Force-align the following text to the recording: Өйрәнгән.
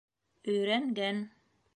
Өйрәнгән. 0.53 1.21